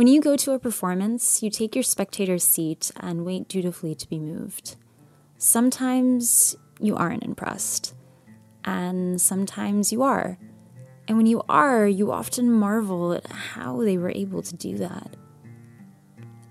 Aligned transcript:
When 0.00 0.06
you 0.06 0.22
go 0.22 0.34
to 0.34 0.52
a 0.52 0.58
performance, 0.58 1.42
you 1.42 1.50
take 1.50 1.74
your 1.74 1.82
spectator's 1.84 2.42
seat 2.42 2.90
and 2.96 3.26
wait 3.26 3.48
dutifully 3.48 3.94
to 3.96 4.08
be 4.08 4.18
moved. 4.18 4.76
Sometimes 5.36 6.56
you 6.80 6.96
aren't 6.96 7.22
impressed, 7.22 7.92
and 8.64 9.20
sometimes 9.20 9.92
you 9.92 10.02
are. 10.02 10.38
And 11.06 11.18
when 11.18 11.26
you 11.26 11.42
are, 11.50 11.86
you 11.86 12.12
often 12.12 12.50
marvel 12.50 13.12
at 13.12 13.30
how 13.30 13.82
they 13.82 13.98
were 13.98 14.10
able 14.14 14.40
to 14.40 14.56
do 14.56 14.78
that. 14.78 15.16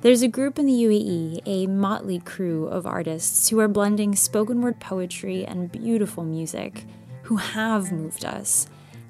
There's 0.02 0.22
a 0.22 0.28
group 0.28 0.60
in 0.60 0.68
the 0.68 0.84
UAE, 0.84 1.42
a 1.48 1.66
motley 1.66 2.20
crew 2.20 2.68
of 2.68 2.86
artists 2.86 3.50
who 3.50 3.60
are 3.60 3.68
blending 3.68 4.16
spoken 4.16 4.62
word 4.62 4.80
poetry 4.80 5.44
and 5.44 5.72
beautiful 5.72 6.24
music, 6.24 6.86
who 7.24 7.38
have 7.38 7.92
moved 7.92 8.26
us, 8.26 8.68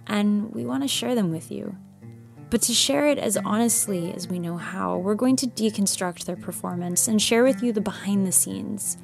and 0.08 0.56
we 0.56 0.66
want 0.66 0.84
to 0.84 0.88
share 0.88 1.14
them 1.14 1.30
with 1.30 1.52
you. 1.52 1.76
But 2.50 2.62
to 2.64 2.74
share 2.74 3.08
it 3.08 3.20
as 3.20 3.38
honestly 3.38 4.14
as 4.14 4.28
we 4.28 4.40
know 4.40 4.58
how, 4.58 4.98
we're 4.98 5.16
going 5.16 5.36
to 5.38 5.48
deconstruct 5.48 6.26
their 6.26 6.36
performance 6.36 7.08
and 7.08 7.22
share 7.22 7.44
with 7.44 7.62
you 7.62 7.72
the 7.72 7.82
behind 7.82 8.26
the 8.26 8.32
scenes 8.32 8.98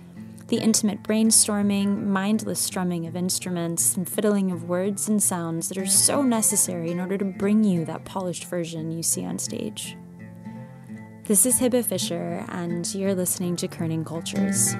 the 0.47 0.57
intimate 0.57 1.01
brainstorming, 1.01 2.05
mindless 2.05 2.59
strumming 2.59 3.07
of 3.07 3.15
instruments, 3.15 3.97
and 3.97 4.07
fiddling 4.07 4.51
of 4.51 4.69
words 4.69 5.09
and 5.09 5.21
sounds 5.21 5.69
that 5.69 5.77
are 5.77 5.87
so 5.87 6.21
necessary 6.21 6.91
in 6.91 6.99
order 6.99 7.17
to 7.17 7.25
bring 7.25 7.63
you 7.63 7.83
that 7.85 8.05
polished 8.05 8.45
version 8.45 8.91
you 8.91 9.01
see 9.01 9.25
on 9.25 9.39
stage. 9.39 9.97
This 11.23 11.47
is 11.47 11.59
Hebah 11.59 11.85
Fisher, 11.85 12.45
and 12.49 12.93
you're 12.93 13.15
listening 13.15 13.55
to 13.55 13.67
Kerning 13.67 14.05
Cultures. 14.05 14.75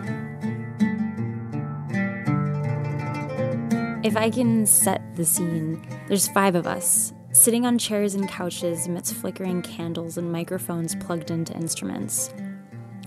If 4.06 4.16
I 4.16 4.30
can 4.30 4.68
set 4.68 5.16
the 5.16 5.26
scene, 5.26 5.84
there's 6.08 6.28
five 6.28 6.54
of 6.54 6.68
us, 6.68 7.12
sitting 7.36 7.66
on 7.66 7.78
chairs 7.78 8.16
and 8.16 8.30
couches 8.30 8.88
amidst 8.88 9.14
flickering 9.14 9.62
candles 9.62 10.18
and 10.18 10.32
microphones 10.32 10.96
plugged 10.96 11.30
into 11.30 11.54
instruments. 11.54 12.34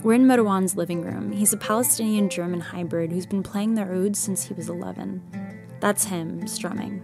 We're 0.03 0.13
in 0.13 0.27
Marwan's 0.27 0.77
living 0.77 1.01
room. 1.01 1.31
He's 1.31 1.51
a 1.51 1.57
Palestinian 1.57 2.29
German 2.29 2.61
hybrid 2.61 3.11
who's 3.11 3.25
been 3.25 3.41
playing 3.41 3.73
the 3.73 3.81
oud 3.81 4.15
since 4.15 4.43
he 4.43 4.53
was 4.53 4.69
11. 4.69 5.23
That's 5.79 6.05
him, 6.05 6.47
strumming. 6.47 7.03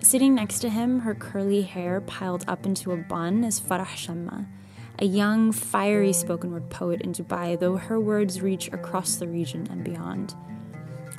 Sitting 0.00 0.34
next 0.34 0.60
to 0.60 0.70
him, 0.70 1.00
her 1.00 1.14
curly 1.14 1.62
hair 1.62 2.00
piled 2.00 2.46
up 2.48 2.64
into 2.64 2.92
a 2.92 2.96
bun, 2.96 3.44
is 3.44 3.60
Farah 3.60 3.94
Chamma, 3.94 4.46
a 5.00 5.04
young, 5.04 5.52
fiery 5.52 6.14
spoken 6.14 6.50
word 6.50 6.70
poet 6.70 7.02
in 7.02 7.12
Dubai, 7.12 7.60
though 7.60 7.76
her 7.76 8.00
words 8.00 8.40
reach 8.40 8.68
across 8.68 9.16
the 9.16 9.28
region 9.28 9.68
and 9.70 9.84
beyond. 9.84 10.34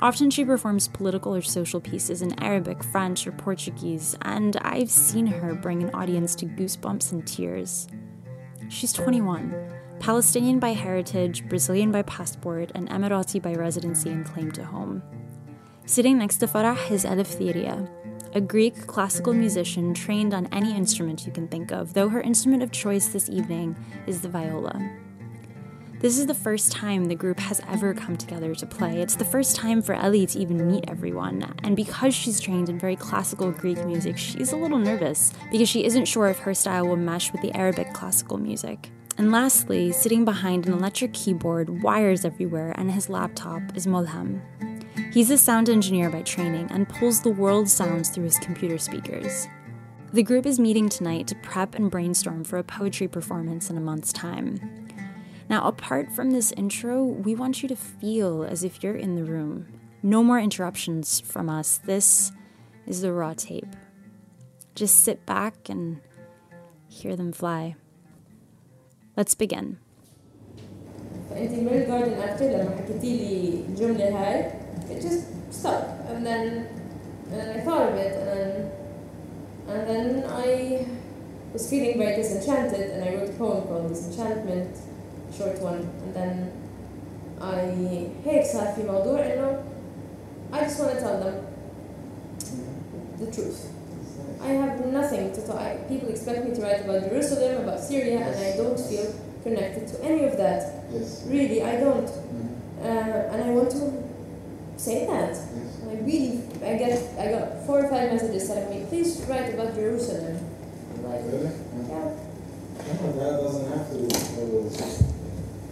Often 0.02 0.30
she 0.30 0.46
performs 0.46 0.88
political 0.88 1.34
or 1.34 1.42
social 1.42 1.80
pieces 1.80 2.22
in 2.22 2.42
Arabic, 2.42 2.82
French, 2.82 3.26
or 3.26 3.32
Portuguese, 3.32 4.16
and 4.22 4.56
I've 4.62 4.90
seen 4.90 5.26
her 5.26 5.54
bring 5.54 5.82
an 5.82 5.90
audience 5.94 6.34
to 6.36 6.46
goosebumps 6.46 7.12
and 7.12 7.26
tears. 7.26 7.86
She's 8.68 8.92
21 8.92 9.54
Palestinian 9.98 10.58
by 10.58 10.72
heritage, 10.72 11.46
Brazilian 11.50 11.92
by 11.92 12.00
passport, 12.02 12.72
and 12.74 12.88
Emirati 12.88 13.42
by 13.42 13.52
residency 13.52 14.08
and 14.08 14.24
claim 14.24 14.50
to 14.52 14.64
home. 14.64 15.02
Sitting 15.84 16.16
next 16.16 16.38
to 16.38 16.46
Farah 16.46 16.90
is 16.90 17.04
Elif 17.04 17.36
Thiria, 17.36 17.86
a 18.34 18.40
Greek 18.40 18.86
classical 18.86 19.34
musician 19.34 19.92
trained 19.92 20.32
on 20.32 20.46
any 20.46 20.74
instrument 20.74 21.26
you 21.26 21.32
can 21.32 21.48
think 21.48 21.72
of, 21.72 21.92
though 21.92 22.08
her 22.08 22.22
instrument 22.22 22.62
of 22.62 22.72
choice 22.72 23.08
this 23.08 23.28
evening 23.28 23.76
is 24.06 24.22
the 24.22 24.28
viola. 24.28 24.80
This 26.00 26.18
is 26.18 26.24
the 26.24 26.32
first 26.32 26.72
time 26.72 27.04
the 27.04 27.14
group 27.14 27.38
has 27.40 27.60
ever 27.68 27.92
come 27.92 28.16
together 28.16 28.54
to 28.54 28.64
play. 28.64 29.02
It's 29.02 29.16
the 29.16 29.24
first 29.26 29.54
time 29.54 29.82
for 29.82 29.94
Ellie 29.94 30.24
to 30.24 30.38
even 30.38 30.66
meet 30.66 30.86
everyone, 30.88 31.54
and 31.62 31.76
because 31.76 32.14
she's 32.14 32.40
trained 32.40 32.70
in 32.70 32.78
very 32.78 32.96
classical 32.96 33.52
Greek 33.52 33.84
music, 33.84 34.16
she's 34.16 34.52
a 34.52 34.56
little 34.56 34.78
nervous 34.78 35.30
because 35.52 35.68
she 35.68 35.84
isn't 35.84 36.06
sure 36.06 36.28
if 36.28 36.38
her 36.38 36.54
style 36.54 36.88
will 36.88 36.96
mesh 36.96 37.30
with 37.32 37.42
the 37.42 37.54
Arabic 37.54 37.92
classical 37.92 38.38
music. 38.38 38.90
And 39.18 39.30
lastly, 39.30 39.92
sitting 39.92 40.24
behind 40.24 40.66
an 40.66 40.72
electric 40.72 41.12
keyboard, 41.12 41.82
wires 41.82 42.24
everywhere, 42.24 42.72
and 42.78 42.90
his 42.90 43.10
laptop 43.10 43.60
is 43.76 43.86
Mulham. 43.86 44.40
He's 45.12 45.30
a 45.30 45.36
sound 45.36 45.68
engineer 45.68 46.08
by 46.08 46.22
training 46.22 46.68
and 46.70 46.88
pulls 46.88 47.20
the 47.20 47.28
world's 47.28 47.74
sounds 47.74 48.08
through 48.08 48.24
his 48.24 48.38
computer 48.38 48.78
speakers. 48.78 49.48
The 50.14 50.22
group 50.22 50.46
is 50.46 50.58
meeting 50.58 50.88
tonight 50.88 51.26
to 51.26 51.34
prep 51.34 51.74
and 51.74 51.90
brainstorm 51.90 52.44
for 52.44 52.56
a 52.56 52.64
poetry 52.64 53.06
performance 53.06 53.68
in 53.68 53.76
a 53.76 53.82
month's 53.82 54.14
time. 54.14 54.88
Now, 55.49 55.67
apart 55.67 56.11
from 56.11 56.31
this 56.31 56.51
intro, 56.53 57.03
we 57.03 57.35
want 57.35 57.61
you 57.61 57.69
to 57.69 57.75
feel 57.75 58.43
as 58.43 58.63
if 58.63 58.81
you're 58.81 58.95
in 58.95 59.15
the 59.15 59.23
room. 59.23 59.67
No 60.01 60.23
more 60.23 60.39
interruptions 60.39 61.19
from 61.19 61.49
us. 61.49 61.77
This 61.77 62.31
is 62.87 63.01
the 63.01 63.13
raw 63.13 63.33
tape. 63.33 63.75
Just 64.73 65.03
sit 65.03 65.25
back 65.25 65.69
and 65.69 66.01
hear 66.87 67.15
them 67.15 67.31
fly. 67.31 67.75
Let's 69.15 69.35
begin. 69.35 69.77
فانت 71.29 71.51
ميل 71.51 71.87
جاردن 71.87 72.21
اكتر 72.21 72.45
لما 72.45 72.75
حكيتي 72.77 73.17
لي 73.17 73.63
الجمله 73.69 74.09
هاي 74.09 74.51
it 74.89 75.01
just 75.01 75.23
stuck 75.51 75.83
and 76.09 76.25
then 76.25 76.67
and 77.31 77.51
I 77.57 77.59
thought 77.65 77.89
of 77.91 77.95
it 77.95 78.13
and 78.19 78.27
then 78.27 78.71
and 79.67 79.81
then 79.89 80.07
I 80.29 80.85
was 81.53 81.69
feeling 81.69 81.97
very 81.97 82.15
disenchanted 82.15 82.85
and 82.91 83.03
I 83.03 83.15
wrote 83.15 83.29
a 83.29 83.33
poem 83.33 83.67
called 83.67 83.89
Disenchantment 83.89 84.75
a 84.77 84.88
short 85.37 85.59
one 85.61 85.89
and 86.03 86.13
then 86.13 86.51
I 87.41 88.07
هيك 88.25 88.45
صار 88.45 88.67
في 88.75 88.83
موضوع 88.83 89.19
انه 89.19 89.57
I 90.53 90.59
just 90.63 90.79
want 90.79 90.91
to 90.93 90.99
tell 91.01 91.19
them 91.19 91.35
the 93.19 93.31
truth 93.31 93.75
I 94.41 94.49
have 94.49 94.85
nothing 94.85 95.33
to 95.33 95.47
talk. 95.47 95.87
People 95.87 96.09
expect 96.09 96.45
me 96.45 96.53
to 96.55 96.61
write 96.61 96.81
about 96.81 97.09
Jerusalem, 97.09 97.63
about 97.63 97.79
Syria, 97.79 98.19
yes. 98.19 98.35
and 98.35 98.45
I 98.45 98.57
don't 98.57 98.79
feel 98.79 99.07
connected 99.43 99.87
to 99.87 100.03
any 100.03 100.23
of 100.25 100.37
that. 100.37 100.85
Yes. 100.91 101.23
Really, 101.27 101.63
I 101.63 101.77
don't. 101.77 102.05
Mm. 102.05 102.55
Uh, 102.81 103.33
and 103.33 103.43
I 103.43 103.49
want 103.49 103.71
to 103.71 104.03
say 104.77 105.07
that. 105.07 105.31
Yes. 105.31 105.81
I 105.89 105.93
really, 105.95 106.43
I 106.63 106.77
get, 106.77 107.19
I 107.19 107.31
got 107.31 107.65
four 107.65 107.85
or 107.85 107.89
five 107.89 108.11
messages 108.11 108.47
telling 108.47 108.69
me, 108.69 108.85
please 108.87 109.25
write 109.27 109.53
about 109.53 109.73
Jerusalem. 109.73 110.37
I'm 110.93 111.03
like, 111.09 111.21
really? 111.25 111.51
Yeah. 111.89 112.11
No, 113.01 113.11
that 113.17 113.41
doesn't 113.41 113.67
have 113.71 113.89
to. 113.89 115.08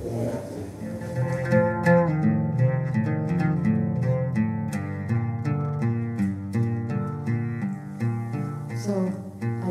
Have 0.08 0.48
to. 0.50 0.68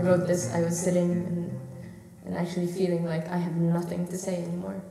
wrote 0.08 0.28
this, 0.28 0.54
I 0.54 0.62
was 0.62 0.80
sitting 0.80 1.12
and, 1.12 1.60
and 2.26 2.38
actually 2.38 2.68
feeling 2.68 3.06
like 3.06 3.28
I 3.30 3.38
have 3.38 3.56
nothing 3.56 4.08
to 4.08 4.18
say 4.18 4.44
anymore. 4.44 4.82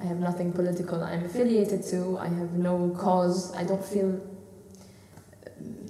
I 0.00 0.04
have 0.04 0.18
nothing 0.18 0.52
political 0.52 1.02
I'm 1.02 1.24
affiliated 1.24 1.82
to, 1.84 2.18
I 2.18 2.28
have 2.28 2.52
no 2.52 2.94
cause, 2.96 3.54
I 3.56 3.64
don't 3.64 3.84
feel 3.84 4.10
um, 4.10 4.20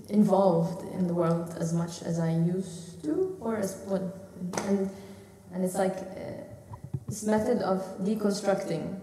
involved 0.08 0.82
in 0.94 1.06
the 1.06 1.14
world 1.14 1.54
as 1.58 1.74
much 1.74 2.02
as 2.02 2.18
I 2.18 2.30
used 2.30 3.02
to, 3.04 3.36
or 3.40 3.58
as 3.58 3.82
what. 3.86 4.02
And, 4.68 4.88
and 5.52 5.64
it's 5.64 5.74
like 5.74 5.96
uh, 5.96 6.44
this 7.08 7.24
method 7.24 7.62
of 7.62 7.80
deconstructing 8.00 9.00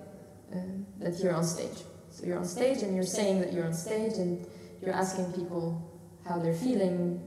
uh, 0.54 0.58
that 1.00 1.20
you're 1.20 1.34
on 1.34 1.44
stage. 1.44 1.80
So 2.12 2.26
you're 2.26 2.38
on 2.38 2.46
stage 2.46 2.84
and 2.84 2.96
you're 2.96 3.04
saying 3.04 3.42
that 3.42 3.52
you're 3.52 3.66
on 3.66 3.74
stage 3.74 4.14
and 4.14 4.46
you're 4.82 4.94
asking 4.94 5.34
people 5.34 5.82
how 6.28 6.38
they're 6.38 6.54
feeling 6.54 7.20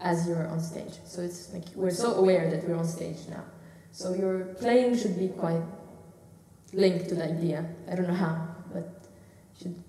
as 0.00 0.28
you're 0.28 0.46
on 0.48 0.60
stage. 0.60 0.94
So 1.04 1.22
it's 1.22 1.52
like 1.52 1.64
we're 1.74 1.90
so 1.90 2.14
aware 2.14 2.50
that 2.50 2.68
we're 2.68 2.76
on 2.76 2.86
stage 2.86 3.16
now. 3.30 3.44
So 3.90 4.14
your 4.14 4.54
playing 4.60 4.98
should 4.98 5.18
be 5.18 5.28
quite 5.28 5.62
linked 6.72 7.08
to 7.08 7.14
the 7.14 7.24
idea. 7.24 7.66
I 7.90 7.94
don't 7.94 8.08
know 8.08 8.14
how, 8.14 8.48
but 8.72 9.06
should 9.58 9.82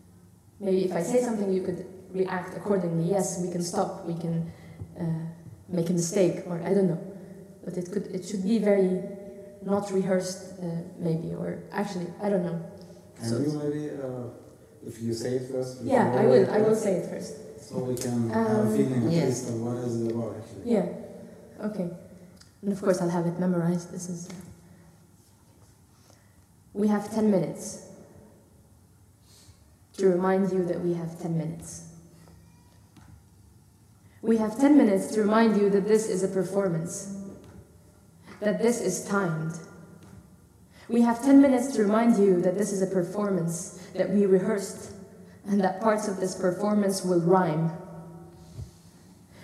maybe 0.59 0.85
if 0.85 0.93
I 0.93 1.03
say 1.03 1.21
something, 1.21 1.51
you 1.51 1.63
could 1.63 1.85
react 2.11 2.55
accordingly. 2.55 3.09
Yes, 3.09 3.41
we 3.41 3.51
can 3.51 3.61
stop. 3.61 4.05
We 4.05 4.15
can 4.15 4.51
uh, 4.99 5.03
make 5.69 5.89
a 5.89 5.93
mistake, 5.93 6.43
or 6.47 6.61
I 6.63 6.73
don't 6.73 6.87
know. 6.87 7.01
But 7.63 7.77
it 7.77 7.91
could. 7.91 8.07
It 8.07 8.25
should 8.25 8.43
be 8.43 8.59
very 8.59 9.01
not 9.65 9.91
rehearsed, 9.91 10.59
uh, 10.59 10.65
maybe, 10.97 11.33
or 11.33 11.63
actually, 11.71 12.07
I 12.21 12.29
don't 12.29 12.43
know. 12.43 12.61
Can 13.17 13.29
so 13.29 13.39
you 13.39 13.51
maybe, 13.57 13.89
uh, 13.89 14.29
if 14.85 15.01
you 15.01 15.13
say 15.13 15.35
it 15.35 15.51
first? 15.51 15.81
Yeah, 15.83 16.13
I 16.13 16.25
will. 16.25 16.49
I 16.51 16.57
will 16.59 16.75
say 16.75 16.93
it 16.95 17.09
first. 17.09 17.61
So 17.61 17.79
we 17.79 17.95
can 17.95 18.13
um, 18.13 18.29
have 18.29 18.65
a 18.67 18.77
feeling 18.77 19.05
at 19.07 19.11
least 19.27 19.49
of 19.49 19.61
what 19.61 19.77
is 19.77 20.01
it 20.01 20.11
about 20.11 20.35
actually. 20.37 20.71
Yeah. 20.71 20.87
Okay. 21.61 21.89
And 22.61 22.71
of 22.73 22.81
course 22.81 23.01
I'll 23.01 23.09
have 23.09 23.25
it 23.25 23.39
memorized. 23.39 23.91
This 23.91 24.09
is 24.09 24.29
We 26.73 26.87
have 26.87 27.13
10 27.13 27.29
minutes 27.29 27.87
to 29.97 30.07
remind 30.07 30.51
you 30.51 30.65
that 30.65 30.81
we 30.81 30.93
have 30.95 31.21
10 31.21 31.37
minutes. 31.37 31.83
We 34.21 34.37
have 34.37 34.57
10 34.57 34.77
minutes 34.77 35.13
to 35.13 35.21
remind 35.21 35.57
you 35.57 35.69
that 35.69 35.87
this 35.87 36.09
is 36.09 36.23
a 36.23 36.27
performance, 36.27 37.22
that 38.45 38.61
this 38.61 38.81
is 38.81 39.05
timed. 39.05 39.57
We 40.89 41.01
have 41.01 41.23
10 41.23 41.41
minutes 41.41 41.75
to 41.75 41.83
remind 41.83 42.17
you 42.17 42.41
that 42.41 42.57
this 42.57 42.71
is 42.71 42.81
a 42.81 42.87
performance 42.87 43.79
that 43.95 44.09
we 44.09 44.25
rehearsed 44.25 44.91
and 45.47 45.61
that 45.61 45.81
parts 45.81 46.07
of 46.07 46.19
this 46.19 46.35
performance 46.35 47.03
will 47.03 47.21
rhyme. 47.21 47.71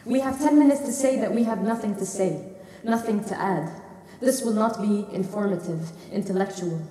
We 0.06 0.20
have 0.22 0.38
10 0.38 0.58
minutes 0.58 0.82
to 0.82 0.92
say 0.92 1.20
that 1.20 1.34
we 1.34 1.44
have 1.44 1.62
nothing 1.62 1.96
to 1.96 2.06
say, 2.06 2.44
nothing 2.84 3.24
to 3.26 3.40
add, 3.40 3.72
This 4.20 4.42
will 4.42 4.54
not 4.54 4.82
be 4.82 5.06
informative, 5.14 5.92
intellectual. 6.12 6.82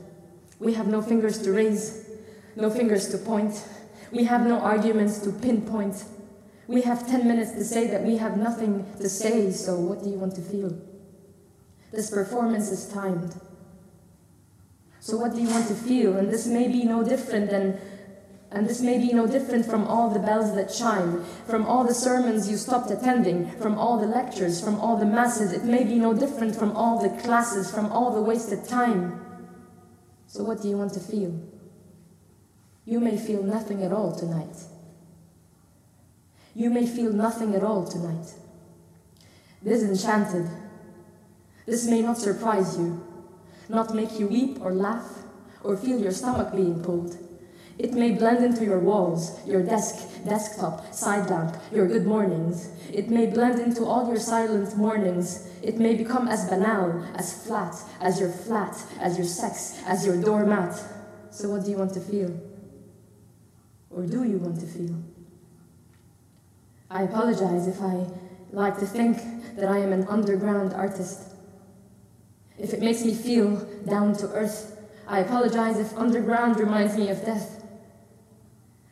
We 0.59 0.75
have 0.75 0.87
no 0.87 1.03
fingers 1.03 1.43
to 1.43 1.53
raise, 1.53 2.09
no 2.57 2.71
fingers 2.71 3.09
to 3.11 3.19
point. 3.19 3.63
We 4.13 4.25
have 4.25 4.47
no 4.47 4.61
arguments 4.61 5.19
to 5.21 5.33
pinpoint. 5.33 6.05
We 6.67 6.83
have 6.83 7.07
10 7.07 7.29
minutes 7.29 7.53
to 7.53 7.65
say 7.65 7.87
that 7.89 8.03
we 8.03 8.17
have 8.17 8.39
nothing 8.39 8.87
to 8.99 9.09
say, 9.09 9.51
so 9.53 9.77
what 9.77 10.03
do 10.03 10.11
you 10.11 10.19
want 10.19 10.35
to 10.37 10.41
feel? 10.41 10.71
This 11.93 12.11
performance 12.11 12.71
is 12.71 12.93
timed. 12.93 13.35
So 15.01 15.17
what 15.17 15.35
do 15.35 15.41
you 15.41 15.49
want 15.49 15.69
to 15.69 15.75
feel? 15.75 16.17
And 16.17 16.31
this 16.31 16.47
may 16.47 16.69
be 16.69 16.85
no 16.85 17.03
different 17.03 17.51
than 17.51 17.81
and 18.51 18.67
this 18.67 18.81
may 18.81 18.99
be 18.99 19.13
no 19.13 19.27
different 19.27 19.67
from 19.67 19.87
all 19.87 20.09
the 20.09 20.19
bells 20.19 20.55
that 20.55 20.73
chime, 20.73 21.23
from 21.47 21.67
all 21.67 21.85
the 21.85 21.93
sermons 21.93 22.51
you 22.51 22.57
stopped 22.57 22.91
attending, 22.91 23.51
from 23.53 23.77
all 23.77 23.99
the 23.99 24.07
lectures, 24.07 24.59
from 24.59 24.81
all 24.81 24.97
the 24.97 25.05
masses. 25.05 25.53
It 25.53 25.65
may 25.65 25.85
be 25.85 25.97
no 25.97 26.15
different 26.15 26.57
from 26.57 26.75
all 26.75 26.99
the 26.99 27.11
classes, 27.23 27.71
from 27.71 27.93
all 27.93 28.15
the 28.15 28.23
wasted 28.23 28.65
time. 28.65 29.21
So, 30.27 30.45
what 30.45 30.63
do 30.63 30.69
you 30.69 30.79
want 30.79 30.95
to 30.95 31.01
feel? 31.01 31.39
You 32.87 33.01
may 33.01 33.19
feel 33.19 33.43
nothing 33.43 33.83
at 33.83 33.93
all 33.93 34.17
tonight. 34.17 34.57
You 36.55 36.71
may 36.71 36.87
feel 36.87 37.13
nothing 37.13 37.55
at 37.55 37.63
all 37.63 37.87
tonight. 37.87 38.33
Disenchanted. 39.63 40.49
This 41.69 41.87
may 41.87 42.01
not 42.01 42.17
surprise 42.17 42.79
you, 42.79 43.07
not 43.69 43.95
make 43.95 44.19
you 44.19 44.27
weep 44.27 44.59
or 44.63 44.73
laugh, 44.73 45.19
or 45.63 45.77
feel 45.77 46.01
your 46.01 46.13
stomach 46.13 46.57
being 46.57 46.83
pulled. 46.83 47.19
It 47.77 47.93
may 47.93 48.13
blend 48.13 48.43
into 48.43 48.65
your 48.65 48.79
walls, 48.79 49.39
your 49.47 49.63
desk, 49.63 50.25
desktop, 50.25 50.95
side 50.95 51.29
lamp, 51.29 51.59
your 51.71 51.87
good 51.87 52.07
mornings. 52.07 52.71
It 52.91 53.11
may 53.11 53.27
blend 53.27 53.61
into 53.61 53.85
all 53.85 54.09
your 54.09 54.19
silent 54.19 54.79
mornings. 54.79 55.47
It 55.63 55.77
may 55.77 55.95
become 55.95 56.27
as 56.27 56.49
banal, 56.49 57.05
as 57.15 57.45
flat, 57.47 57.75
as 58.01 58.19
your 58.19 58.31
flat, 58.31 58.75
as 58.99 59.19
your 59.19 59.27
sex, 59.27 59.79
as 59.87 60.07
your 60.07 60.19
doormat. 60.23 60.75
So, 61.31 61.51
what 61.51 61.67
do 61.67 61.71
you 61.71 61.77
want 61.77 61.93
to 61.93 62.01
feel? 62.01 62.35
Or 63.91 64.07
do 64.07 64.25
you 64.25 64.39
want 64.39 64.59
to 64.61 64.67
feel? 64.67 64.97
I 66.91 67.03
apologize 67.03 67.69
if 67.69 67.83
I 67.83 68.07
like 68.53 68.79
to 68.79 68.87
think 68.87 69.19
that 69.57 69.69
I 69.69 69.81
am 69.81 69.93
an 69.93 70.09
underground 70.09 70.73
artist. 70.73 71.28
If 72.59 72.73
it 72.73 72.81
makes 72.81 73.05
me 73.05 73.15
feel 73.15 73.57
down 73.89 74.15
to 74.17 74.29
earth, 74.33 74.77
I 75.07 75.21
apologize 75.21 75.79
if 75.79 75.97
underground 75.97 76.59
reminds 76.59 76.97
me 76.97 77.09
of 77.09 77.25
death. 77.25 77.65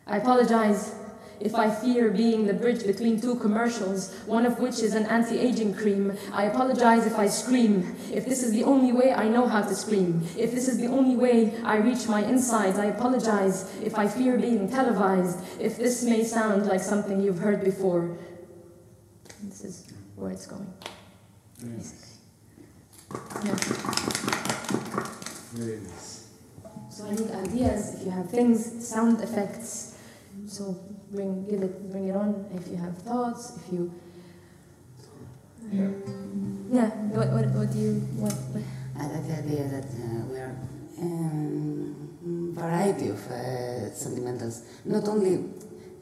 I 0.07 0.19
apologize 0.19 0.95
if 1.41 1.55
I 1.55 1.69
fear 1.69 2.11
being 2.11 2.47
the 2.47 2.55
bridge 2.55 2.87
between 2.87 3.21
two 3.21 3.35
commercials, 3.37 4.15
one 4.25 4.47
of 4.47 4.59
which 4.59 4.81
is 4.81 4.95
an 4.95 5.05
anti 5.07 5.39
aging 5.39 5.75
cream. 5.75 6.17
I 6.33 6.45
apologize 6.45 7.07
if 7.07 7.19
I 7.19 7.27
scream, 7.27 7.97
if 8.13 8.25
this 8.25 8.43
is 8.43 8.53
the 8.53 8.65
only 8.65 8.93
way 8.93 9.13
I 9.13 9.29
know 9.29 9.47
how 9.47 9.63
to 9.63 9.75
scream, 9.75 10.27
if 10.37 10.53
this 10.53 10.69
is 10.69 10.79
the 10.79 10.87
only 10.87 11.17
way 11.17 11.53
I 11.63 11.77
reach 11.77 12.09
my 12.09 12.25
insides. 12.25 12.79
I 12.79 12.87
apologize 12.87 13.71
if 13.83 13.99
I 13.99 14.09
fear 14.09 14.39
being 14.39 14.71
televised, 14.71 15.39
if 15.61 15.77
this 15.77 16.05
may 16.05 16.25
sound 16.25 16.67
like 16.67 16.81
something 16.81 17.21
you've 17.21 17.39
heard 17.39 17.63
before. 17.63 18.17
This 19.43 19.65
is 19.65 19.93
where 20.15 20.31
it's 20.31 20.47
going. 20.47 20.73
Yes. 21.63 22.16
Yeah. 23.45 23.55
Very 25.55 25.81
nice. 25.81 26.29
So 26.91 27.07
I 27.07 27.11
need 27.11 27.31
ideas, 27.31 27.95
if 28.01 28.05
you 28.07 28.11
have 28.11 28.31
things, 28.31 28.89
sound 28.89 29.21
effects. 29.23 29.97
So 30.47 30.77
bring, 31.11 31.45
give 31.49 31.63
it, 31.63 31.91
bring 31.91 32.09
it 32.09 32.17
on. 32.17 32.47
If 32.55 32.69
you 32.69 32.77
have 32.77 32.97
thoughts, 32.99 33.53
if 33.57 33.73
you, 33.73 33.93
yeah. 35.73 35.89
Yeah. 36.73 36.89
What, 37.17 37.29
what, 37.31 37.47
what 37.51 37.73
do 37.73 37.79
you, 37.79 37.95
what? 38.17 38.33
what? 38.33 38.63
I 38.99 39.07
like 39.13 39.27
the 39.29 39.35
idea 39.39 39.69
that 39.69 39.85
uh, 39.85 40.25
we 40.31 40.39
are 40.39 40.57
um, 41.01 42.53
variety 42.55 43.09
of 43.09 43.21
uh, 43.31 43.91
sentimentals, 43.93 44.63
not 44.85 45.07
only 45.09 45.45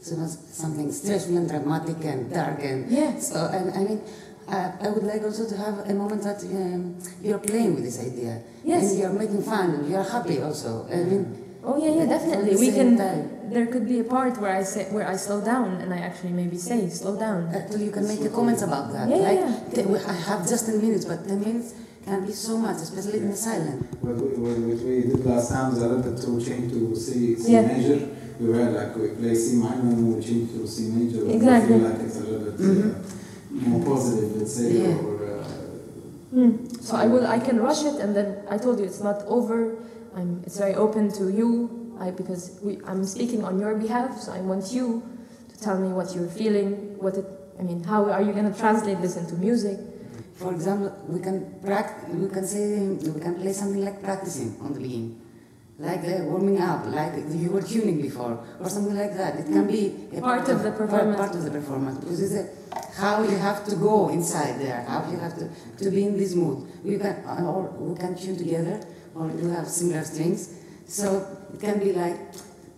so 0.01 0.15
something 0.27 0.93
stressful 0.93 1.37
and 1.39 1.49
dramatic 1.49 2.05
and 2.05 2.31
dark 2.33 2.63
and 2.63 2.91
Yeah. 2.91 3.19
so. 3.19 3.47
And 3.47 3.73
I 3.73 3.79
mean, 3.83 4.03
uh, 4.49 4.73
I 4.81 4.89
would 4.91 5.05
like 5.05 5.23
also 5.23 5.49
to 5.49 5.57
have 5.57 5.89
a 5.89 5.95
moment 5.95 6.23
that 6.23 6.43
um, 6.45 6.97
you're 7.23 7.39
playing 7.39 7.75
with 7.75 7.85
this 7.85 8.01
idea 8.01 8.43
Yes. 8.65 8.91
and 8.91 8.99
you're 9.01 9.13
making 9.13 9.43
fun 9.43 9.71
and 9.71 9.91
you're 9.91 10.03
happy 10.03 10.41
also. 10.41 10.87
I 10.91 10.97
mean, 10.97 11.41
Oh 11.67 11.79
yeah, 11.83 11.95
yeah, 11.95 12.07
definitely. 12.07 12.57
We 12.57 12.73
can. 12.73 12.99
time. 12.99 13.31
There 13.51 13.65
could 13.67 13.89
be 13.89 14.01
a 14.01 14.05
part 14.05 14.37
where 14.39 14.55
I 14.55 14.63
say 14.63 14.85
where 14.93 15.09
I 15.09 15.17
slow 15.17 15.41
down 15.41 15.81
and 15.81 15.95
I 15.95 15.99
actually 15.99 16.33
maybe 16.33 16.59
say 16.59 16.91
slow 16.91 17.19
down. 17.19 17.45
uh, 17.55 17.77
you 17.79 17.91
can 17.91 18.07
make 18.07 18.21
a 18.21 18.29
comments 18.29 18.61
about 18.61 18.93
that. 18.93 19.09
Yeah, 19.09 19.17
yeah, 19.17 19.29
like, 19.29 19.41
yeah. 19.41 19.83
t- 19.83 19.89
we- 19.89 19.99
I 19.99 20.13
have 20.13 20.47
just 20.47 20.67
10 20.67 20.79
minutes, 20.83 21.07
but 21.07 21.27
10 21.27 21.41
minutes 21.41 21.73
can 22.05 22.27
be 22.27 22.33
so 22.33 22.59
much, 22.59 22.77
especially 22.83 23.21
in 23.21 23.31
the 23.31 23.37
silent. 23.37 23.81
What 24.03 24.15
we, 24.17 24.29
what 24.45 24.59
we 24.85 25.03
did 25.09 25.25
last 25.25 25.49
time 25.53 25.71
was 25.73 25.81
a 25.83 25.89
little 25.89 26.03
bit 26.05 26.21
to 26.21 26.31
change 26.45 26.71
to 26.73 26.95
C, 26.95 27.35
C 27.37 27.53
Yeah. 27.53 27.63
major. 27.63 28.09
We 28.41 28.49
were 28.49 28.69
like, 28.71 28.95
we 28.97 29.09
play 29.17 29.35
C 29.35 29.57
minor 29.57 29.89
and 29.89 30.17
we 30.17 30.23
change 30.23 30.51
to 30.53 30.67
C 30.69 30.91
major. 30.91 31.25
Exactly. 31.31 31.77
I 31.77 31.79
feel 31.79 31.89
like 31.89 32.01
it's 32.01 32.17
a 32.17 32.25
little 32.25 32.51
bit 32.53 32.61
uh, 32.61 32.99
more 33.55 33.85
positive, 33.85 34.37
let's 34.37 34.55
say, 34.55 34.83
Yeah. 34.83 34.97
or 34.99 35.41
uh, 35.41 35.45
Hmm. 36.35 36.67
So 36.81 36.97
I 36.97 37.07
will. 37.07 37.27
I 37.27 37.39
can 37.39 37.61
rush 37.61 37.85
it, 37.85 37.95
and 38.03 38.15
then 38.17 38.43
I 38.51 38.59
told 38.59 38.79
you 38.81 38.85
it's 38.85 39.01
not 39.01 39.23
over. 39.27 39.77
I'm. 40.17 40.43
It's 40.47 40.59
very 40.59 40.75
open 40.75 41.13
to 41.13 41.31
you. 41.31 41.95
I 42.01 42.11
because 42.11 42.59
we. 42.63 42.79
I'm 42.87 43.05
speaking 43.05 43.45
on 43.45 43.61
your 43.61 43.75
behalf, 43.79 44.19
so 44.19 44.33
I 44.33 44.41
want 44.41 44.73
you 44.73 45.03
to 45.51 45.61
tell 45.61 45.79
me 45.79 45.89
what 45.95 46.15
you're 46.15 46.27
feeling. 46.29 46.99
What 46.99 47.15
it. 47.17 47.27
I 47.59 47.63
mean, 47.63 47.85
how 47.85 48.11
are 48.11 48.21
you 48.21 48.33
going 48.33 48.51
to 48.53 48.59
translate 48.59 49.01
this 49.01 49.17
into 49.17 49.37
music? 49.37 49.79
For 50.35 50.51
example, 50.53 50.91
we 51.07 51.21
can 51.21 51.47
practice, 51.63 52.11
we 52.13 52.29
can 52.29 52.45
say 52.45 52.83
we 53.15 53.21
can 53.21 53.37
play 53.39 53.53
something 53.53 53.85
like 53.85 54.03
practicing 54.03 54.59
on 54.61 54.73
the 54.75 54.81
beginning, 54.81 55.21
like 55.79 56.03
warming 56.23 56.61
up, 56.61 56.87
like 56.87 57.13
you 57.31 57.51
were 57.51 57.63
tuning 57.63 58.01
before, 58.01 58.39
or 58.61 58.69
something 58.69 58.97
like 58.97 59.17
that. 59.17 59.37
It 59.41 59.47
can 59.47 59.67
be 59.67 60.09
a 60.17 60.21
Part 60.21 60.49
of 60.49 60.63
the 60.63 60.71
performance. 60.71 61.17
Part, 61.17 61.35
of 61.35 61.43
the 61.45 61.51
performance 61.51 61.99
because 61.99 62.21
it's 62.23 62.35
a, 62.35 63.01
how 63.01 63.23
you 63.23 63.37
have 63.37 63.65
to 63.67 63.75
go 63.77 64.09
inside 64.11 64.61
there, 64.61 64.85
how 64.87 65.11
you 65.11 65.19
have 65.19 65.37
to, 65.39 65.49
to 65.85 65.91
be 65.91 66.05
in 66.05 66.17
this 66.17 66.35
mood. 66.35 66.69
We 66.85 66.99
can 66.99 67.25
uh, 67.27 67.43
or 67.45 67.63
we 67.79 67.99
can 67.99 68.15
tune 68.15 68.37
together, 68.37 68.81
or 69.15 69.27
we 69.27 69.51
have 69.51 69.67
similar 69.67 70.05
strings, 70.05 70.55
so 70.87 71.27
it 71.53 71.61
can 71.61 71.81
be 71.81 71.93
like 71.93 72.19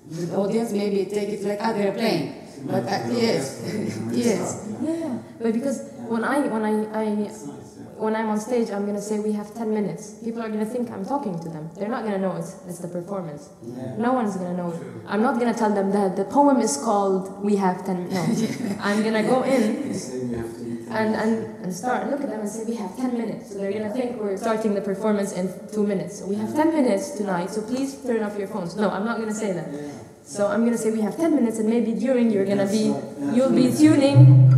the 0.08 0.34
audience 0.36 0.72
maybe 0.72 1.04
take 1.04 1.28
it 1.28 1.42
like 1.44 1.58
ah 1.60 1.72
they're 1.74 1.92
playing, 1.92 2.48
but 2.64 2.84
uh, 2.84 3.08
yes, 3.12 3.60
yes. 4.12 4.68
Yeah, 4.80 5.18
but 5.38 5.52
because 5.52 5.92
when 6.08 6.24
I 6.24 6.40
when 6.48 6.62
I, 6.64 6.72
I 6.98 7.04
it's 7.28 7.44
nice. 7.44 7.56
Yeah. 7.58 7.65
When 7.98 8.14
I'm 8.14 8.28
on 8.28 8.38
stage, 8.38 8.70
I'm 8.70 8.84
gonna 8.86 9.00
say 9.00 9.18
we 9.18 9.32
have 9.32 9.54
10 9.54 9.72
minutes. 9.72 10.14
People 10.24 10.42
are 10.42 10.48
gonna 10.48 10.66
think 10.66 10.90
I'm 10.90 11.04
talking 11.04 11.38
to 11.40 11.48
them. 11.48 11.70
They're 11.76 11.88
not 11.88 12.04
gonna 12.04 12.18
know 12.18 12.36
it's, 12.36 12.56
it's 12.68 12.78
the 12.78 12.88
performance. 12.88 13.48
Yeah. 13.62 13.96
No 13.96 14.12
one's 14.12 14.36
gonna 14.36 14.56
know. 14.56 14.78
I'm 15.06 15.22
not 15.22 15.38
gonna 15.38 15.54
tell 15.54 15.72
them 15.74 15.90
that 15.92 16.16
the 16.16 16.24
poem 16.24 16.60
is 16.60 16.76
called 16.76 17.42
We 17.42 17.56
Have 17.56 17.84
10 17.86 18.10
No. 18.10 18.76
I'm 18.80 19.02
gonna 19.02 19.22
go 19.22 19.42
in 19.42 19.88
You 19.88 19.94
say 19.94 20.18
we 20.18 20.34
have 20.36 20.52
to 20.54 20.64
be 20.64 20.76
and, 20.88 21.14
and, 21.16 21.64
and 21.64 21.74
start, 21.74 22.08
look 22.10 22.20
at 22.20 22.28
them 22.28 22.40
and 22.40 22.48
say 22.48 22.64
we 22.64 22.76
have 22.76 22.96
10 22.96 23.18
minutes. 23.18 23.50
So 23.52 23.58
they're 23.58 23.72
gonna 23.72 23.92
think 23.92 24.20
we're 24.20 24.36
starting 24.36 24.74
the 24.74 24.80
performance 24.80 25.32
in 25.32 25.52
two 25.72 25.86
minutes. 25.86 26.18
So 26.20 26.26
we 26.26 26.36
have 26.36 26.54
10 26.54 26.72
minutes 26.74 27.10
tonight, 27.16 27.50
so 27.50 27.62
please 27.62 27.96
turn 28.02 28.22
off 28.22 28.38
your 28.38 28.48
phones. 28.48 28.76
No, 28.76 28.90
I'm 28.90 29.04
not 29.04 29.18
gonna 29.18 29.34
say 29.34 29.52
that. 29.52 29.72
Yeah. 29.72 29.80
So 30.22 30.46
I'm 30.46 30.64
gonna 30.64 30.78
say 30.78 30.90
we 30.90 31.00
have 31.00 31.16
10 31.16 31.34
minutes 31.34 31.58
and 31.58 31.68
maybe 31.68 31.92
during 31.92 32.30
you're 32.30 32.46
gonna 32.46 32.70
be, 32.70 32.88
That's 32.90 33.04
right. 33.04 33.26
Yeah, 33.26 33.34
you'll 33.34 33.52
be 33.52 33.72
tuning 33.76 34.52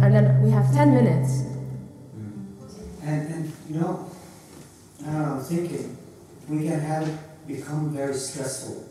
and 0.00 0.14
then 0.14 0.42
we 0.42 0.50
have 0.50 0.72
10 0.74 0.94
minutes. 0.94 1.53
You 3.74 3.80
know, 3.80 4.08
I'm 5.04 5.40
thinking, 5.40 5.96
we 6.48 6.68
can 6.68 6.78
have 6.78 7.08
it 7.08 7.18
become 7.48 7.92
very 7.92 8.14
stressful. 8.14 8.88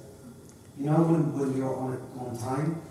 You 0.78 0.88
know, 0.88 1.04
when, 1.04 1.40
when 1.40 1.56
you're 1.56 1.74
on, 1.74 2.06
on 2.20 2.38
time 2.38 2.82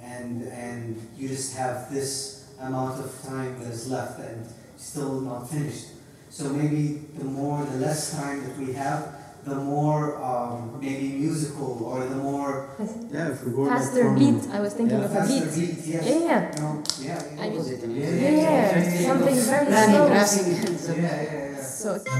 and, 0.00 0.46
and 0.46 1.08
you 1.18 1.26
just 1.26 1.56
have 1.56 1.92
this 1.92 2.52
amount 2.60 3.04
of 3.04 3.20
time 3.26 3.58
that 3.58 3.72
is 3.72 3.90
left 3.90 4.20
and 4.20 4.46
still 4.76 5.20
not 5.22 5.50
finished. 5.50 5.86
So 6.30 6.50
maybe 6.50 7.02
the 7.18 7.24
more, 7.24 7.64
the 7.64 7.78
less 7.78 8.12
time 8.16 8.44
that 8.46 8.56
we 8.56 8.72
have, 8.74 9.16
the 9.44 9.54
more 9.54 10.16
um, 10.22 10.78
maybe 10.80 11.08
musical 11.24 11.84
or 11.84 12.06
the 12.06 12.16
more 12.16 12.70
Yeah, 13.12 13.28
if 13.32 13.44
we 13.44 13.52
go 13.52 13.66
Faster 13.66 14.04
from- 14.04 14.18
beat, 14.18 14.42
I 14.50 14.60
was 14.60 14.72
thinking 14.74 14.98
Yeah, 14.98 15.04
of 15.04 15.14
a 15.14 15.26
beat. 15.28 15.44
beat, 15.54 15.78
yes. 15.86 16.04
Yeah, 16.06 16.18
yeah. 16.28 16.56
You 16.56 16.62
know, 16.62 16.82
yeah, 16.98 17.06
yeah. 17.36 17.42
I 17.42 17.48
mean- 17.50 17.60
Opposite, 17.60 17.84
I 17.84 17.86
mean. 17.86 18.00
Yeah, 18.00 18.30
Yeah, 18.30 18.78
yeah, 18.78 19.08
something 19.08 19.36
very 19.36 19.66
slow. 19.66 20.06
yeah, 20.08 21.22
yeah, 21.22 21.50
yeah. 21.52 21.62
So, 21.62 21.98
so 21.98 22.10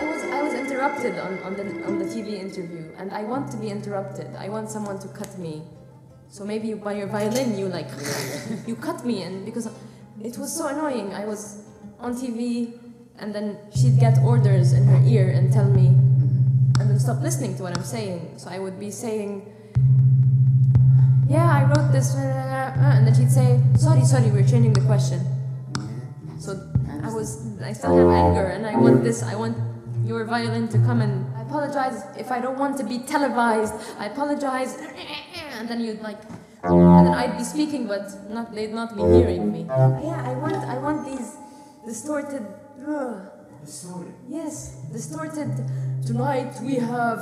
I 0.00 0.04
was 0.04 0.20
I 0.36 0.42
was 0.42 0.52
interrupted 0.54 1.18
on, 1.18 1.32
on 1.46 1.52
the 1.56 1.64
on 1.88 1.98
the 1.98 2.04
TV 2.04 2.28
interview, 2.46 2.84
and 2.98 3.10
I 3.12 3.22
want 3.24 3.50
to 3.52 3.56
be 3.56 3.68
interrupted. 3.70 4.28
I 4.36 4.48
want 4.48 4.70
someone 4.70 4.98
to 5.00 5.08
cut 5.08 5.38
me. 5.38 5.62
So 6.28 6.44
maybe 6.44 6.74
by 6.74 6.92
your 6.94 7.06
violin, 7.08 7.56
you 7.58 7.68
like 7.68 7.88
you 8.68 8.76
cut 8.76 9.04
me, 9.06 9.22
and 9.22 9.44
because 9.44 9.66
it 10.20 10.36
was 10.38 10.52
so 10.52 10.66
annoying. 10.68 11.14
I 11.14 11.24
was 11.24 11.62
on 12.00 12.14
TV, 12.14 12.74
and 13.18 13.34
then 13.34 13.58
she'd 13.74 13.98
get 13.98 14.18
orders 14.20 14.72
in 14.72 14.84
her 14.84 15.00
ear 15.06 15.30
and 15.30 15.52
tell 15.52 15.68
me, 15.68 15.86
and 16.78 16.90
then 16.90 16.98
stop 16.98 17.20
listening 17.22 17.56
to 17.56 17.62
what 17.62 17.76
I'm 17.76 17.84
saying. 17.84 18.34
So 18.36 18.50
I 18.50 18.58
would 18.58 18.78
be 18.78 18.90
saying. 18.90 19.52
Yeah, 21.28 21.42
I 21.50 21.64
wrote 21.66 21.90
this, 21.90 22.14
uh, 22.14 22.72
and 22.76 23.06
then 23.06 23.14
she'd 23.14 23.32
say, 23.32 23.58
"Sorry, 23.74 24.04
sorry, 24.04 24.30
we're 24.30 24.46
changing 24.46 24.74
the 24.74 24.84
question." 24.86 25.18
So 26.38 26.54
I 27.02 27.10
was, 27.12 27.42
I 27.60 27.72
still 27.72 27.96
have 27.98 28.14
anger, 28.14 28.46
and 28.46 28.64
I 28.66 28.76
want 28.78 29.02
this. 29.02 29.22
I 29.24 29.34
want 29.34 29.56
your 30.04 30.24
violin 30.24 30.68
to 30.68 30.78
come 30.86 31.00
and. 31.02 31.26
I 31.34 31.42
apologize 31.42 32.02
if 32.18 32.30
I 32.30 32.38
don't 32.40 32.58
want 32.58 32.76
to 32.78 32.84
be 32.84 32.98
televised. 32.98 33.74
I 33.98 34.06
apologize, 34.06 34.78
and 35.58 35.68
then 35.68 35.80
you'd 35.80 36.00
like, 36.02 36.18
and 36.62 37.06
then 37.06 37.14
I'd 37.14 37.38
be 37.38 37.44
speaking, 37.44 37.86
but 37.86 38.06
not 38.30 38.54
they'd 38.54 38.74
not 38.74 38.94
be 38.94 39.02
hearing 39.02 39.50
me. 39.50 39.64
Yeah, 39.66 40.22
I 40.26 40.34
want, 40.34 40.56
I 40.56 40.78
want 40.78 41.06
these 41.06 41.34
distorted. 41.86 42.42
Distorted. 42.86 44.14
Yes, 44.28 44.76
distorted. 44.92 45.50
Tonight 46.06 46.54
we 46.62 46.76
have. 46.76 47.18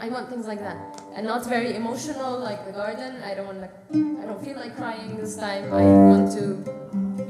I 0.00 0.08
want 0.08 0.28
things 0.28 0.46
like 0.48 0.58
that, 0.58 0.76
and 1.14 1.24
not 1.24 1.46
very 1.46 1.76
emotional 1.76 2.40
like 2.40 2.66
the 2.66 2.72
garden. 2.72 3.22
I 3.22 3.34
don't 3.34 3.46
want 3.46 3.60
like. 3.60 3.74
I 3.94 4.26
don't 4.26 4.42
feel 4.44 4.56
like 4.56 4.76
crying 4.76 5.16
this 5.16 5.36
time. 5.36 5.72
I 5.72 5.84
want 5.84 6.32
to 6.32 6.44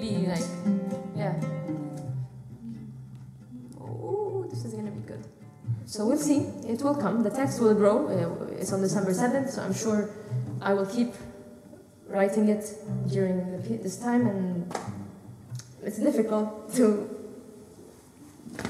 be 0.01 0.27
like, 0.33 0.49
yeah. 1.15 1.35
Oh, 3.79 4.47
this 4.49 4.65
is 4.65 4.73
gonna 4.73 4.91
be 4.91 5.05
good. 5.07 5.27
So 5.85 6.07
we'll 6.07 6.17
see. 6.17 6.39
It 6.67 6.81
will 6.81 6.95
come. 6.97 7.23
The 7.23 7.31
text 7.31 7.61
will 7.61 7.75
grow. 7.75 8.09
Uh, 8.09 8.57
It's 8.57 8.73
on 8.73 8.81
December 8.81 9.13
seventh, 9.13 9.51
so 9.51 9.61
I'm 9.61 9.75
sure 9.75 10.09
I 10.63 10.73
will 10.73 10.87
keep 10.87 11.13
writing 12.09 12.49
it 12.49 12.65
during 13.13 13.61
this 13.83 13.99
time, 13.99 14.27
and 14.27 14.73
it's 15.85 15.99
difficult 15.99 16.73
to 16.75 17.15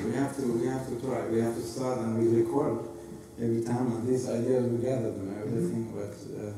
We 0.04 0.12
have 0.14 0.36
to, 0.36 0.42
we 0.42 0.66
have 0.66 0.86
to 0.88 0.94
try, 1.00 1.26
we 1.28 1.40
have 1.40 1.54
to 1.54 1.62
start 1.62 1.98
and 2.00 2.18
we 2.18 2.42
record 2.42 2.78
every 3.40 3.62
time 3.64 3.86
and 3.92 4.06
these 4.08 4.28
ideas 4.28 4.64
we 4.66 4.78
gather 4.84 5.10
them, 5.12 5.34
everything, 5.40 5.92
but, 5.94 6.12
uh, 6.36 6.52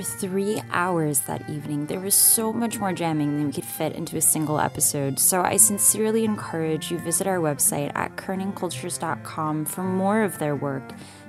for 0.00 0.18
three 0.18 0.62
hours 0.70 1.20
that 1.20 1.48
evening. 1.48 1.86
There 1.86 2.00
was 2.00 2.14
so 2.14 2.52
much 2.52 2.78
more 2.78 2.92
jamming 2.92 3.36
than 3.36 3.46
we 3.46 3.52
could 3.52 3.64
fit 3.64 3.94
into 3.94 4.16
a 4.16 4.22
single 4.22 4.58
episode, 4.58 5.18
so 5.18 5.42
I 5.42 5.56
sincerely 5.56 6.24
encourage 6.24 6.90
you 6.90 6.98
visit 6.98 7.26
our 7.26 7.38
website 7.38 7.92
at 7.94 8.16
kerningcultures.com 8.16 9.66
for 9.66 9.84
more 9.84 10.22
of 10.22 10.38
their 10.38 10.56
work, 10.56 10.82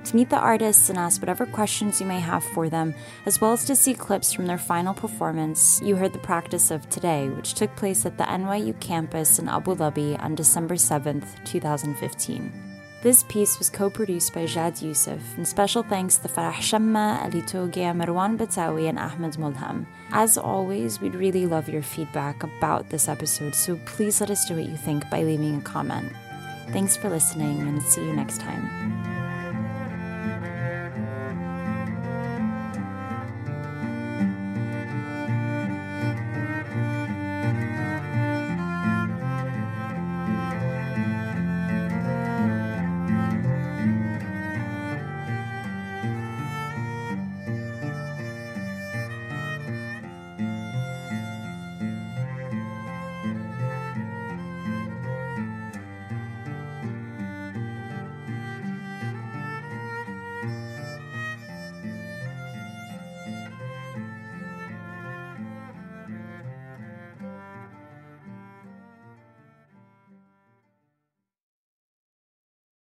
to 0.04 0.16
meet 0.16 0.30
the 0.30 0.38
artists 0.38 0.88
and 0.88 0.98
ask 0.98 1.20
whatever 1.20 1.44
questions 1.44 2.00
you 2.00 2.06
may 2.06 2.20
have 2.20 2.44
for 2.44 2.68
them, 2.70 2.94
as 3.26 3.40
well 3.40 3.52
as 3.52 3.64
to 3.66 3.76
see 3.76 3.94
clips 3.94 4.32
from 4.32 4.46
their 4.46 4.58
final 4.58 4.94
performance. 4.94 5.80
You 5.82 5.96
heard 5.96 6.12
the 6.14 6.18
practice 6.18 6.70
of 6.70 6.88
today, 6.88 7.28
which 7.28 7.54
took 7.54 7.74
place 7.76 8.06
at 8.06 8.16
the 8.16 8.24
NYU 8.24 8.78
campus 8.80 9.38
in 9.38 9.48
Abu 9.48 9.74
Dhabi 9.74 10.18
on 10.22 10.34
December 10.34 10.76
7th, 10.76 11.44
2015. 11.44 12.71
This 13.02 13.24
piece 13.24 13.58
was 13.58 13.68
co-produced 13.68 14.32
by 14.32 14.46
Jad 14.46 14.80
Youssef, 14.80 15.20
and 15.36 15.46
special 15.46 15.82
thanks 15.82 16.18
to 16.18 16.28
Farah 16.28 16.60
Chamma, 16.60 17.18
Ali 17.24 17.42
Togia, 17.42 17.92
Marwan 17.92 18.38
Batawi, 18.38 18.88
and 18.88 18.96
Ahmed 18.96 19.32
Mulham. 19.32 19.86
As 20.12 20.38
always, 20.38 21.00
we'd 21.00 21.16
really 21.16 21.46
love 21.46 21.68
your 21.68 21.82
feedback 21.82 22.44
about 22.44 22.90
this 22.90 23.08
episode, 23.08 23.56
so 23.56 23.74
please 23.86 24.20
let 24.20 24.30
us 24.30 24.48
know 24.48 24.54
what 24.54 24.66
you 24.66 24.76
think 24.76 25.10
by 25.10 25.24
leaving 25.24 25.56
a 25.56 25.60
comment. 25.62 26.12
Thanks 26.70 26.96
for 26.96 27.10
listening, 27.10 27.60
and 27.62 27.82
see 27.82 28.04
you 28.04 28.12
next 28.12 28.40
time. 28.40 29.11